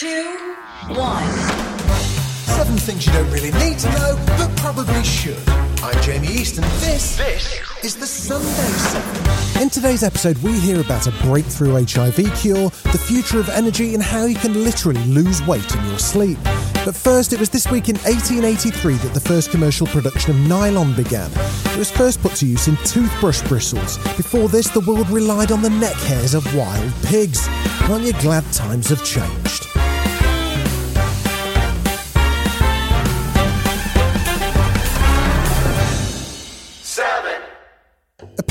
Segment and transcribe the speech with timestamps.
[0.00, 0.56] two,
[0.88, 1.28] one.
[2.56, 5.46] Seven things you don't really need to know, but probably should.
[5.82, 9.62] I'm Jamie East, and this, this is the Sunday Seven.
[9.62, 14.02] In today's episode, we hear about a breakthrough HIV cure, the future of energy, and
[14.02, 16.38] how you can literally lose weight in your sleep.
[16.86, 20.96] But first, it was this week in 1883 that the first commercial production of nylon
[20.96, 21.30] began.
[21.30, 23.98] It was first put to use in toothbrush bristles.
[24.16, 27.46] Before this, the world relied on the neck hairs of wild pigs.
[27.90, 29.66] Aren't you glad times have changed?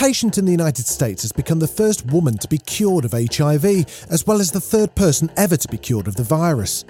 [0.10, 3.64] Patient in the United States has become the first woman to be cured of HIV,
[4.10, 6.84] as well as the third person ever to be cured of the virus.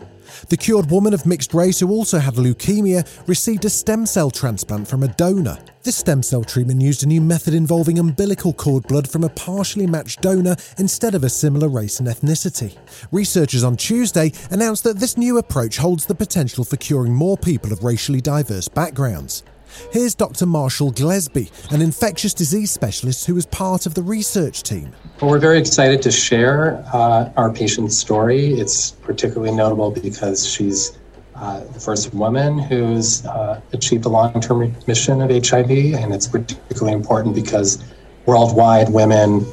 [0.47, 4.87] The cured woman of mixed race who also had leukemia received a stem cell transplant
[4.87, 5.57] from a donor.
[5.83, 9.85] This stem cell treatment used a new method involving umbilical cord blood from a partially
[9.85, 12.77] matched donor instead of a similar race and ethnicity.
[13.11, 17.73] Researchers on Tuesday announced that this new approach holds the potential for curing more people
[17.73, 19.43] of racially diverse backgrounds.
[19.91, 20.45] Here's Dr.
[20.45, 24.91] Marshall Glesby, an infectious disease specialist who was part of the research team.
[25.21, 28.53] Well, we're very excited to share uh, our patient's story.
[28.53, 30.97] It's particularly notable because she's
[31.35, 36.27] uh, the first woman who's uh, achieved a long term remission of HIV, and it's
[36.27, 37.83] particularly important because
[38.25, 39.45] worldwide women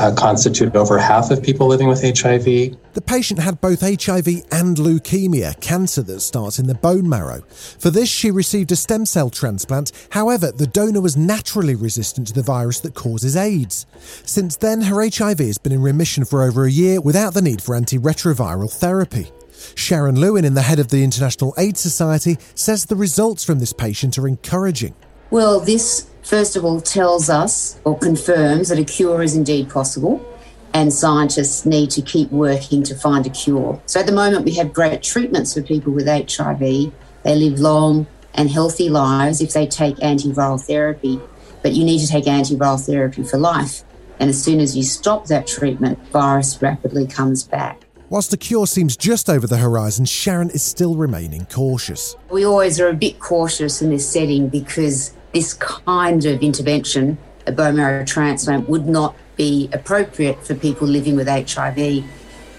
[0.00, 2.44] uh, constitute over half of people living with HIV.
[2.44, 7.42] The patient had both HIV and leukemia, cancer that starts in the bone marrow.
[7.78, 9.92] For this, she received a stem cell transplant.
[10.10, 13.86] However, the donor was naturally resistant to the virus that causes AIDS.
[14.24, 17.62] Since then, her HIV has been in remission for over a year without the need
[17.62, 19.30] for antiretroviral therapy.
[19.74, 23.74] Sharon Lewin, in the head of the International AIDS Society, says the results from this
[23.74, 24.94] patient are encouraging.
[25.30, 30.24] Well, this first of all tells us or confirms that a cure is indeed possible
[30.72, 33.82] and scientists need to keep working to find a cure.
[33.86, 36.60] So at the moment, we have great treatments for people with HIV.
[36.60, 41.20] They live long and healthy lives if they take antiviral therapy,
[41.62, 43.82] but you need to take antiviral therapy for life.
[44.20, 47.82] And as soon as you stop that treatment, virus rapidly comes back.
[48.08, 52.14] Whilst a cure seems just over the horizon, Sharon is still remaining cautious.
[52.30, 57.52] We always are a bit cautious in this setting because this kind of intervention, a
[57.52, 62.04] bone marrow transplant, would not be appropriate for people living with HIV.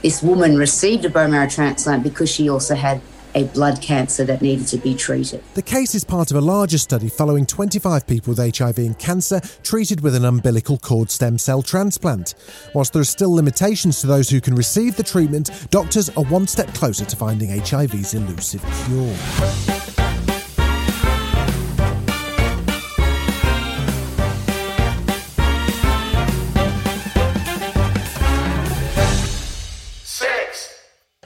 [0.02, 3.02] This woman received a bone marrow transplant because she also had
[3.36, 5.44] a blood cancer that needed to be treated.
[5.54, 9.40] The case is part of a larger study following 25 people with HIV and cancer
[9.64, 12.36] treated with an umbilical cord stem cell transplant.
[12.74, 16.48] Whilst there are still limitations to those who can receive the treatment, doctors are one
[16.48, 19.91] step closer to finding HIV's elusive cure.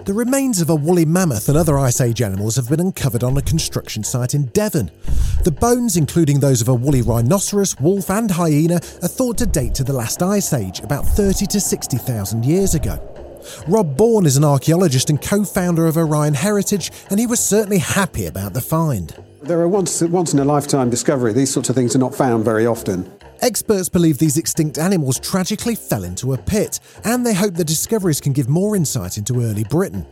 [0.05, 3.35] The remains of a woolly mammoth and other Ice Age animals have been uncovered on
[3.37, 4.91] a construction site in Devon.
[5.43, 9.73] The bones, including those of a woolly rhinoceros, wolf, and hyena, are thought to date
[9.73, 13.01] to the last Ice Age, about 30 to 60,000 years ago.
[13.67, 17.79] Rob Bourn is an archaeologist and co founder of Orion Heritage, and he was certainly
[17.79, 19.15] happy about the find.
[19.41, 21.33] There are once, once in a lifetime discovery.
[21.33, 23.11] These sorts of things are not found very often.
[23.41, 28.21] Experts believe these extinct animals tragically fell into a pit, and they hope the discoveries
[28.21, 30.05] can give more insight into early Britain.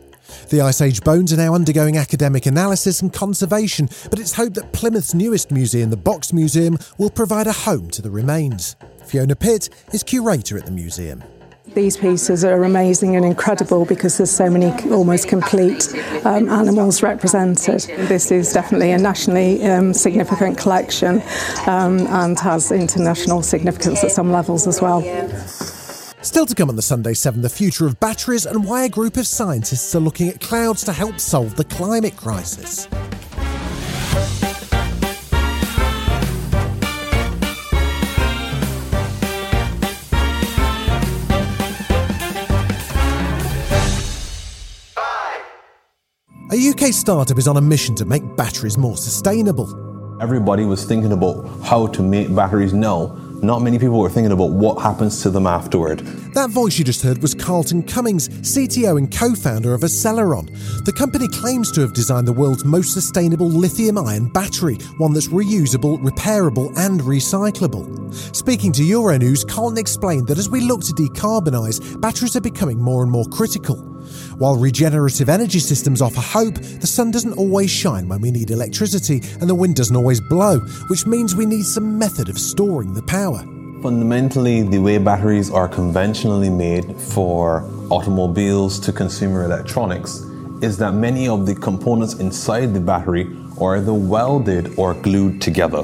[0.50, 4.72] The Ice Age bones are now undergoing academic analysis and conservation, but it's hoped that
[4.72, 8.75] Plymouth's newest museum, the Box Museum, will provide a home to the remains.
[9.06, 11.23] Fiona Pitt is curator at the museum.
[11.75, 15.88] These pieces are amazing and incredible because there's so many almost complete
[16.23, 17.81] um, animals represented.
[18.07, 21.23] This is definitely a nationally um, significant collection
[21.66, 25.01] um, and has international significance at some levels as well.
[26.22, 29.17] Still to come on the Sunday 7, the future of batteries and why a group
[29.17, 32.88] of scientists are looking at clouds to help solve the climate crisis.
[46.83, 49.69] UK startup is on a mission to make batteries more sustainable.
[50.21, 53.15] Everybody was thinking about how to make batteries now.
[53.41, 56.00] Not many people were thinking about what happens to them afterward.
[56.33, 60.50] That voice you just heard was Carlton Cummings, CTO and co founder of Aceleron.
[60.83, 65.30] The company claims to have designed the world's most sustainable lithium ion battery, one that's
[65.30, 68.13] reusable, repairable, and recyclable.
[68.35, 73.03] Speaking to Euronews, Carlton explained that as we look to decarbonise, batteries are becoming more
[73.03, 73.94] and more critical.
[74.44, 79.22] While regenerative energy systems offer hope, the sun doesn't always shine when we need electricity
[79.40, 80.60] and the wind doesn't always blow,
[80.90, 83.40] which means we need some method of storing the power.
[83.81, 90.16] Fundamentally, the way batteries are conventionally made for automobiles to consumer electronics
[90.62, 95.84] is that many of the components inside the battery are either welded or glued together.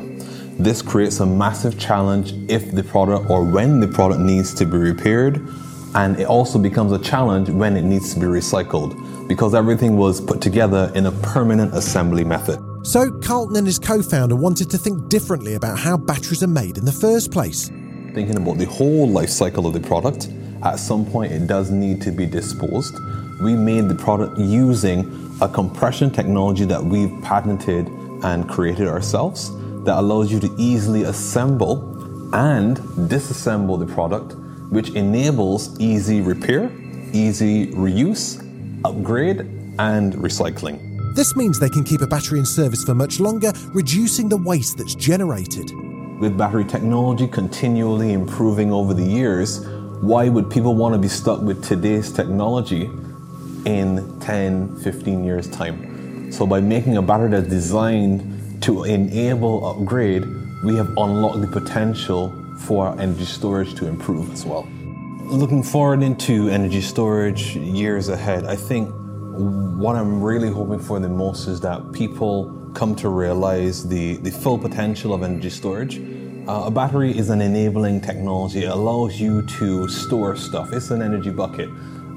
[0.60, 4.76] This creates a massive challenge if the product or when the product needs to be
[4.76, 5.48] repaired,
[5.96, 10.22] and it also becomes a challenge when it needs to be recycled because everything was
[10.22, 12.60] put together in a permanent assembly method.
[12.84, 16.78] So, Carlton and his co founder wanted to think differently about how batteries are made
[16.78, 17.70] in the first place.
[18.14, 20.30] Thinking about the whole life cycle of the product,
[20.64, 22.96] at some point it does need to be disposed.
[23.42, 27.88] We made the product using a compression technology that we've patented
[28.24, 29.52] and created ourselves
[29.84, 31.96] that allows you to easily assemble
[32.34, 32.78] and
[33.10, 34.36] disassemble the product,
[34.70, 36.72] which enables easy repair,
[37.14, 38.40] easy reuse,
[38.86, 39.42] upgrade,
[39.80, 40.90] and recycling.
[41.16, 44.78] This means they can keep a battery in service for much longer, reducing the waste
[44.78, 45.72] that's generated.
[46.20, 49.66] With battery technology continually improving over the years,
[50.02, 52.90] why would people want to be stuck with today's technology
[53.66, 56.32] in 10, 15 years' time?
[56.32, 60.24] So, by making a battery that's designed to enable upgrade,
[60.64, 62.30] we have unlocked the potential
[62.60, 64.68] for energy storage to improve as well.
[65.24, 68.90] Looking forward into energy storage years ahead, I think
[69.80, 74.32] what I'm really hoping for the most is that people come to realize the, the
[74.32, 76.00] full potential of energy storage.
[76.48, 78.64] Uh, a battery is an enabling technology.
[78.64, 80.74] It allows you to store stuff.
[80.74, 81.70] It's an energy bucket.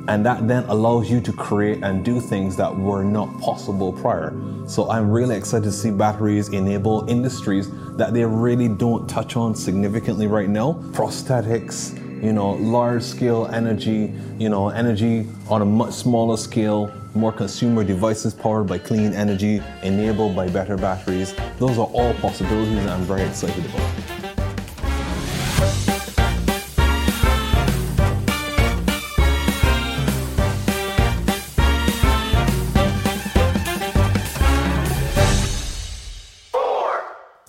[0.08, 4.34] And that then allows you to create and do things that were not possible prior.
[4.66, 9.54] So I'm really excited to see batteries enable industries that they really don't touch on
[9.54, 10.74] significantly right now.
[10.92, 17.32] Prosthetics, you know, large scale energy, you know, energy on a much smaller scale, more
[17.32, 21.34] consumer devices powered by clean energy, enabled by better batteries.
[21.58, 24.21] Those are all possibilities I'm very excited about.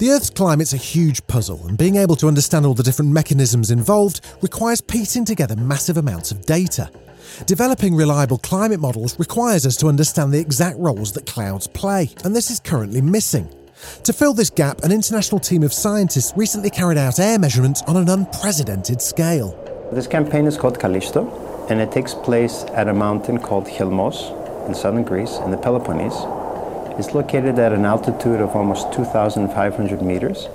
[0.03, 3.71] The Earth's climate's a huge puzzle, and being able to understand all the different mechanisms
[3.71, 6.91] involved requires piecing together massive amounts of data.
[7.45, 12.35] Developing reliable climate models requires us to understand the exact roles that clouds play, and
[12.35, 13.47] this is currently missing.
[14.03, 17.95] To fill this gap, an international team of scientists recently carried out air measurements on
[17.95, 19.57] an unprecedented scale.
[19.93, 24.75] This campaign is called Callisto, and it takes place at a mountain called Chelmos in
[24.75, 26.42] southern Greece, in the Peloponnese.
[26.95, 30.47] It's located at an altitude of almost 2,500 meters,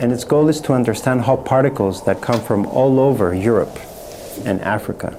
[0.00, 3.78] and its goal is to understand how particles that come from all over Europe
[4.46, 5.14] and Africa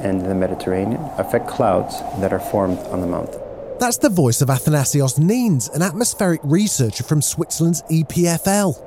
[0.00, 3.40] and the Mediterranean affect clouds that are formed on the mountain.
[3.80, 8.80] That's the voice of Athanasios Nenes, an atmospheric researcher from Switzerland's EPFL.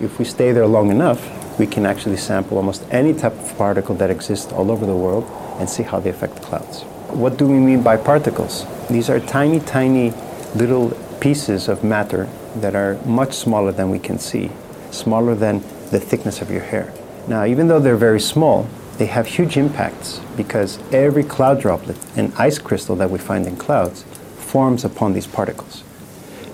[0.00, 1.20] If we stay there long enough,
[1.60, 5.30] we can actually sample almost any type of particle that exists all over the world
[5.60, 6.82] and see how they affect clouds.
[7.10, 8.66] What do we mean by particles?
[8.88, 10.12] These are tiny, tiny
[10.54, 14.50] little pieces of matter that are much smaller than we can see,
[14.90, 15.60] smaller than
[15.90, 16.92] the thickness of your hair.
[17.28, 18.66] Now, even though they're very small,
[18.98, 23.56] they have huge impacts because every cloud droplet and ice crystal that we find in
[23.56, 24.02] clouds
[24.36, 25.84] forms upon these particles.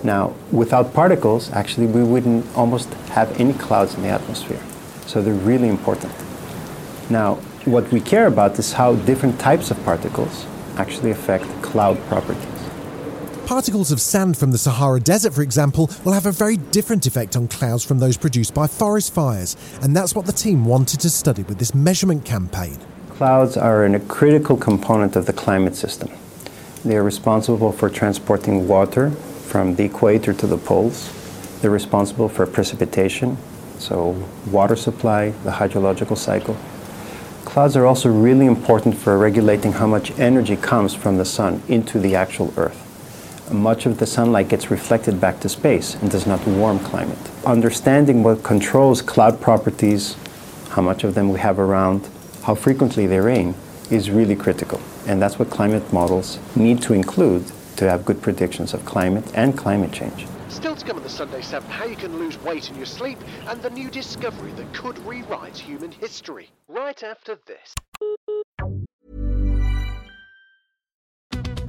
[0.03, 4.61] Now, without particles, actually, we wouldn't almost have any clouds in the atmosphere.
[5.07, 6.13] So they're really important.
[7.09, 7.35] Now,
[7.65, 10.45] what we care about is how different types of particles
[10.77, 12.56] actually affect cloud properties.
[13.47, 17.37] Particles of sand from the Sahara Desert, for example, will have a very different effect
[17.37, 21.09] on clouds from those produced by forest fires, and that's what the team wanted to
[21.09, 22.77] study with this measurement campaign.
[23.11, 26.11] Clouds are a critical component of the climate system.
[26.83, 31.09] They are responsible for transporting water from the equator to the poles.
[31.61, 33.37] They're responsible for precipitation,
[33.79, 36.57] so water supply, the hydrological cycle.
[37.45, 41.97] Clouds are also really important for regulating how much energy comes from the sun into
[41.97, 42.83] the actual Earth
[43.51, 47.17] much of the sunlight gets reflected back to space and does not warm climate.
[47.45, 50.15] Understanding what controls cloud properties,
[50.69, 52.07] how much of them we have around,
[52.43, 53.55] how frequently they rain,
[53.89, 54.81] is really critical.
[55.07, 59.57] And that's what climate models need to include to have good predictions of climate and
[59.57, 60.27] climate change.
[60.49, 63.19] Still to come on the Sunday 7, how you can lose weight in your sleep
[63.47, 66.49] and the new discovery that could rewrite human history.
[66.67, 67.75] Right after this.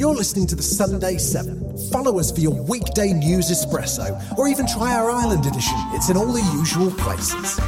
[0.00, 1.76] You're listening to the Sunday 7.
[1.92, 5.76] Follow us for your weekday news espresso, or even try our Ireland edition.
[5.92, 7.60] It's in all the usual places.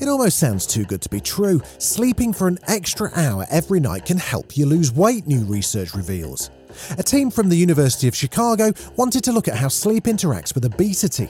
[0.00, 1.60] It almost sounds too good to be true.
[1.76, 6.50] Sleeping for an extra hour every night can help you lose weight, new research reveals.
[6.98, 10.64] A team from the University of Chicago wanted to look at how sleep interacts with
[10.64, 11.28] obesity.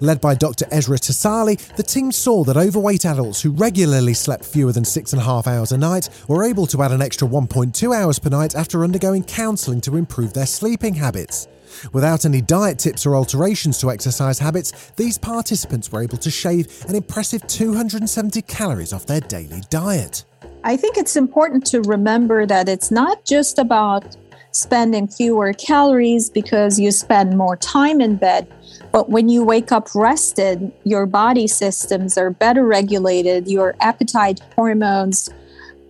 [0.00, 0.66] Led by Dr.
[0.66, 5.20] Esra Tasali, the team saw that overweight adults who regularly slept fewer than six and
[5.20, 8.54] a half hours a night were able to add an extra 1.2 hours per night
[8.54, 11.48] after undergoing counselling to improve their sleeping habits.
[11.92, 16.84] Without any diet tips or alterations to exercise habits, these participants were able to shave
[16.88, 20.24] an impressive 270 calories off their daily diet.
[20.62, 24.16] I think it's important to remember that it's not just about
[24.54, 28.46] spending fewer calories because you spend more time in bed.
[28.92, 35.28] But when you wake up rested, your body systems are better regulated, your appetite hormones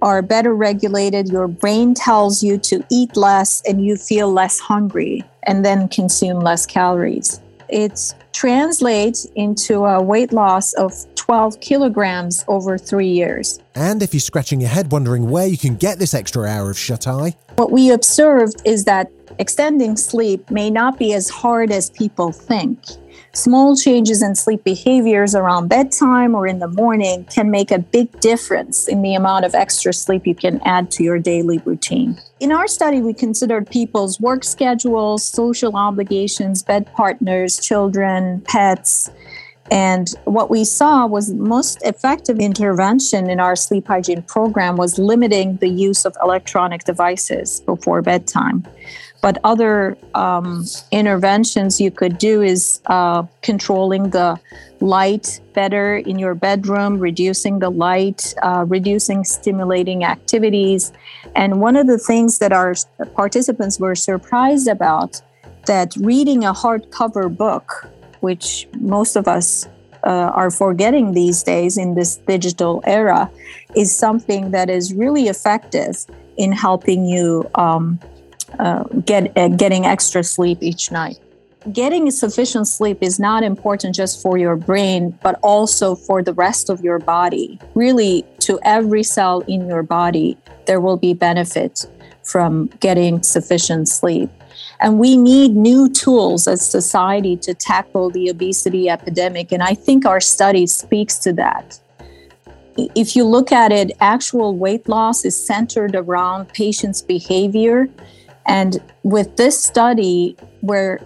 [0.01, 5.23] are better regulated, your brain tells you to eat less, and you feel less hungry
[5.45, 7.41] and then consume less calories.
[7.69, 10.93] It translates into a weight loss of
[11.25, 13.59] 12 kilograms over three years.
[13.75, 16.77] And if you're scratching your head wondering where you can get this extra hour of
[16.77, 21.89] shut eye, what we observed is that extending sleep may not be as hard as
[21.89, 22.79] people think.
[23.33, 28.21] Small changes in sleep behaviors around bedtime or in the morning can make a big
[28.21, 32.21] difference in the amount of extra sleep you can add to your daily routine.
[32.39, 39.11] In our study, we considered people's work schedules, social obligations, bed partners, children, pets.
[39.71, 45.57] And what we saw was most effective intervention in our sleep hygiene program was limiting
[45.57, 48.65] the use of electronic devices before bedtime.
[49.23, 54.39] But other um, interventions you could do is uh, controlling the
[54.81, 60.93] light better in your bedroom, reducing the light, uh, reducing stimulating activities.
[61.35, 62.75] And one of the things that our
[63.15, 65.23] participants were surprised about
[65.65, 67.89] that reading a hardcover book,
[68.25, 69.69] which most of us
[70.03, 73.31] uh, are forgetting these days in this digital era,
[73.77, 75.95] is something that is really effective
[76.37, 78.01] in helping you um,
[78.59, 81.19] uh, get uh, getting extra sleep each night.
[81.73, 86.69] Getting sufficient sleep is not important just for your brain, but also for the rest
[86.69, 87.59] of your body.
[87.75, 91.87] Really, to every cell in your body, there will be benefit
[92.23, 94.31] from getting sufficient sleep.
[94.85, 99.51] And we need new tools as society to tackle the obesity epidemic.
[99.51, 101.81] And I think our study speaks to that.
[102.77, 107.89] If you look at it, actual weight loss is centered around patients' behavior
[108.47, 111.01] and with this study, we're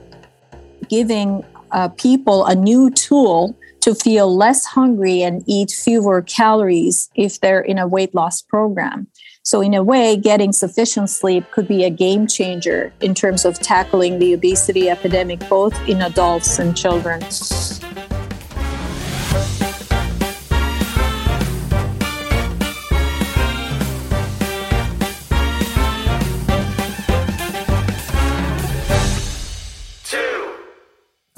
[0.89, 3.57] giving uh, people a new tool
[3.89, 9.07] to feel less hungry and eat fewer calories if they're in a weight loss program.
[9.43, 13.59] So, in a way, getting sufficient sleep could be a game changer in terms of
[13.59, 17.23] tackling the obesity epidemic, both in adults and children.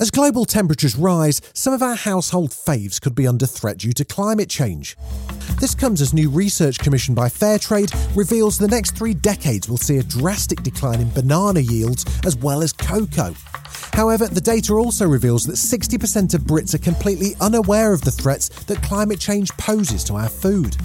[0.00, 4.02] As global temperatures rise, some of our household faves could be under threat due to
[4.02, 4.97] climate change.
[5.61, 9.99] This comes as new research commissioned by Fairtrade reveals the next three decades will see
[9.99, 13.35] a drastic decline in banana yields as well as cocoa.
[13.92, 18.49] However, the data also reveals that 60% of Brits are completely unaware of the threats
[18.49, 20.78] that climate change poses to our food.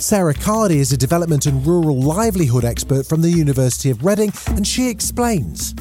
[0.00, 4.66] Sarah Cardey is a development and rural livelihood expert from the University of Reading, and
[4.66, 5.76] she explains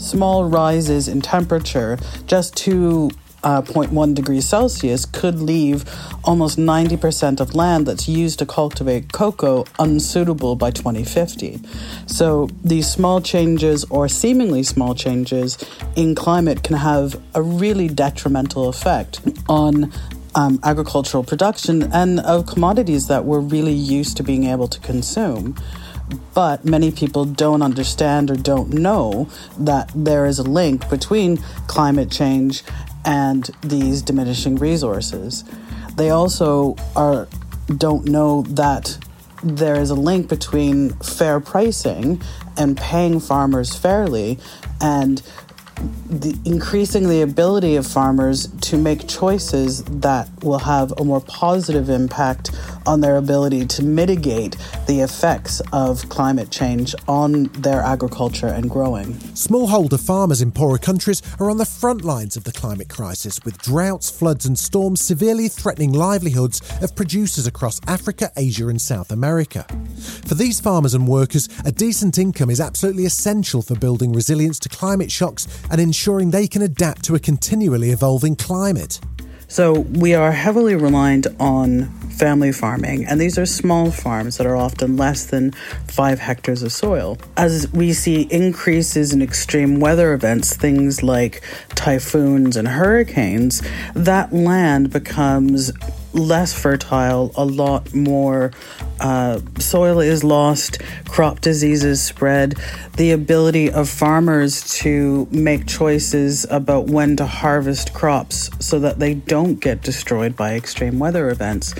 [0.00, 3.10] small rises in temperature, just to
[3.42, 5.84] uh, 0.1 degrees Celsius could leave
[6.24, 11.60] almost 90% of land that's used to cultivate cocoa unsuitable by 2050.
[12.06, 15.58] So these small changes or seemingly small changes
[15.96, 19.92] in climate can have a really detrimental effect on
[20.34, 25.56] um, agricultural production and of commodities that we're really used to being able to consume
[26.34, 32.10] but many people don't understand or don't know that there is a link between climate
[32.10, 32.62] change
[33.04, 35.44] and these diminishing resources.
[35.96, 37.28] They also are
[37.76, 38.98] don't know that
[39.42, 42.20] there is a link between fair pricing
[42.56, 44.38] and paying farmers fairly
[44.80, 45.22] and
[46.08, 51.88] the, increasing the ability of farmers to make choices that will have a more positive
[51.88, 52.50] impact
[52.86, 54.56] on their ability to mitigate
[54.86, 59.14] the effects of climate change on their agriculture and growing.
[59.34, 63.58] Smallholder farmers in poorer countries are on the front lines of the climate crisis, with
[63.58, 69.64] droughts, floods, and storms severely threatening livelihoods of producers across Africa, Asia, and South America.
[70.26, 74.68] For these farmers and workers, a decent income is absolutely essential for building resilience to
[74.68, 79.00] climate shocks and ensuring they can adapt to a continually evolving climate.
[79.50, 84.54] So we are heavily reliant on family farming, and these are small farms that are
[84.54, 85.50] often less than
[85.88, 87.18] five hectares of soil.
[87.36, 93.60] As we see increases in extreme weather events, things like typhoons and hurricanes,
[93.96, 95.72] that land becomes
[96.12, 98.52] less fertile, a lot more
[99.00, 102.54] uh, soil is lost, crop diseases spread,
[102.96, 109.14] the ability of farmers to make choices about when to harvest crops so that they
[109.14, 111.74] don't get destroyed by extreme weather events.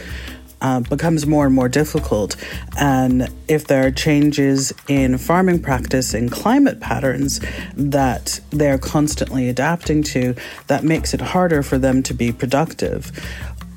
[0.62, 2.36] Uh, becomes more and more difficult.
[2.78, 7.40] And if there are changes in farming practice and climate patterns
[7.74, 10.34] that they're constantly adapting to,
[10.66, 13.10] that makes it harder for them to be productive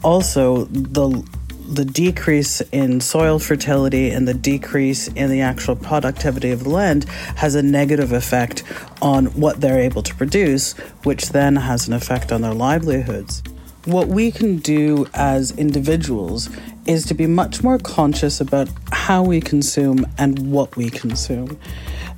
[0.03, 1.23] also the
[1.65, 7.05] the decrease in soil fertility and the decrease in the actual productivity of the land
[7.35, 8.63] has a negative effect
[9.01, 13.41] on what they're able to produce, which then has an effect on their livelihoods.
[13.85, 16.49] What we can do as individuals
[16.85, 21.57] is to be much more conscious about how we consume and what we consume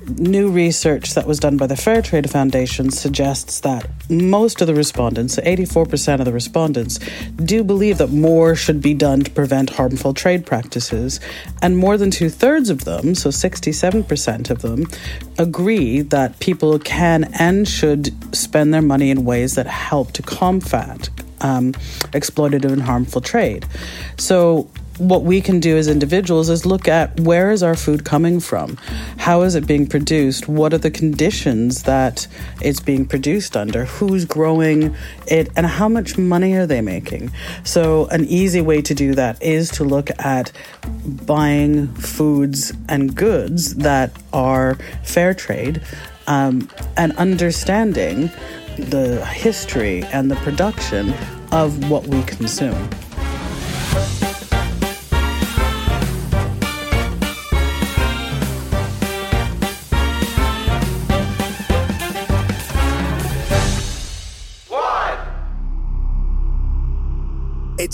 [0.08, 4.74] new research that was done by the Fair Trade Foundation suggests that most of the
[4.74, 6.98] respondents, 84% of the respondents,
[7.36, 11.20] do believe that more should be done to prevent harmful trade practices.
[11.62, 14.86] And more than two thirds of them, so 67% of them,
[15.38, 21.10] agree that people can and should spend their money in ways that help to combat
[21.40, 21.72] um,
[22.12, 23.66] exploitative and harmful trade.
[24.18, 28.40] So what we can do as individuals is look at where is our food coming
[28.40, 28.76] from?
[29.18, 30.48] How is it being produced?
[30.48, 32.26] What are the conditions that
[32.62, 33.84] it's being produced under?
[33.84, 34.94] Who's growing
[35.26, 35.50] it?
[35.56, 37.30] And how much money are they making?
[37.64, 40.52] So, an easy way to do that is to look at
[41.26, 45.82] buying foods and goods that are fair trade
[46.26, 48.30] um, and understanding
[48.78, 51.14] the history and the production
[51.52, 52.90] of what we consume.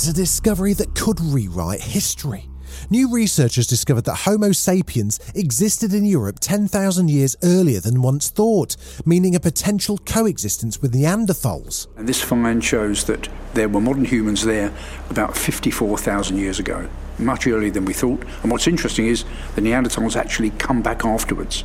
[0.03, 2.49] It's a discovery that could rewrite history.
[2.91, 8.75] New researchers discovered that Homo sapiens existed in Europe 10,000 years earlier than once thought,
[9.07, 11.87] meaning a potential coexistence with Neanderthals.
[11.97, 14.73] And this find shows that there were modern humans there
[15.09, 16.89] about 54,000 years ago,
[17.21, 18.25] much earlier than we thought.
[18.43, 21.63] And what's interesting is the Neanderthals actually come back afterwards.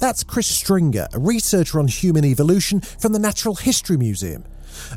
[0.00, 4.44] That's Chris Stringer, a researcher on human evolution from the Natural History Museum.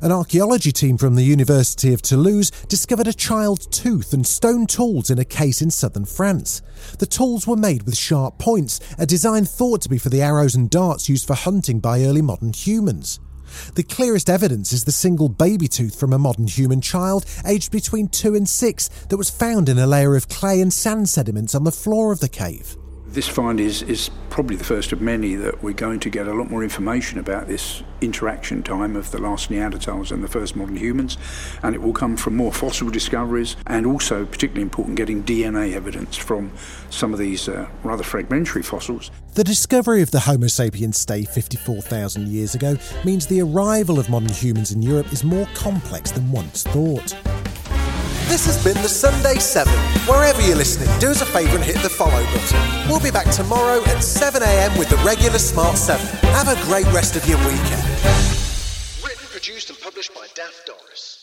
[0.02, 5.10] An archaeology team from the University of Toulouse discovered a child's tooth and stone tools
[5.10, 6.62] in a case in southern France.
[7.00, 10.56] The tools were made with sharp points, a design thought to be for the arrows
[10.56, 13.20] and darts used for hunting by early modern humans.
[13.76, 18.08] The clearest evidence is the single baby tooth from a modern human child aged between
[18.08, 21.66] 2 and 6 that was found in a layer of clay and sand sediments on
[21.66, 22.78] the floor of the cave.
[23.14, 26.34] This find is, is probably the first of many that we're going to get a
[26.34, 30.78] lot more information about this interaction time of the last Neanderthals and the first modern
[30.78, 31.20] humans,
[31.62, 36.18] and it will come from more fossil discoveries and also, particularly important, getting DNA evidence
[36.18, 36.52] from
[36.90, 39.12] some of these uh, rather fragmentary fossils.
[39.36, 44.30] The discovery of the Homo sapiens stay 54,000 years ago means the arrival of modern
[44.30, 47.14] humans in Europe is more complex than once thought.
[48.28, 49.72] This has been the Sunday 7.
[50.08, 52.90] Wherever you're listening, do us a favour and hit the follow button.
[52.90, 56.06] We'll be back tomorrow at 7am with the regular Smart 7.
[56.34, 57.84] Have a great rest of your weekend.
[59.04, 61.23] Written, produced, and published by Daft Doris.